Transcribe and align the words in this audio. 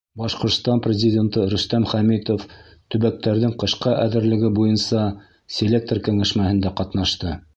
Башҡортостан 0.19 0.79
Президенты 0.85 1.43
Рөстәм 1.51 1.85
Хәмитов 1.91 2.45
төбәктәрҙең 2.95 3.53
ҡышҡа 3.65 3.93
әҙерлеге 4.07 4.53
буйынса 4.57 5.05
селектор 5.59 6.05
кәңәшмәһендә 6.11 6.75
ҡатнашты. 6.81 7.39